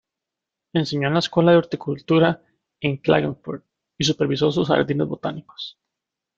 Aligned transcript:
Enseñó 0.73 1.09
en 1.09 1.13
la 1.13 1.19
Escuela 1.19 1.51
de 1.51 1.59
horticultura 1.59 2.43
en 2.79 2.97
Klagenfurt 2.97 3.63
y 3.99 4.03
supervisó 4.03 4.51
sus 4.51 4.67
jardines 4.67 5.05
botánicos. 5.07 5.77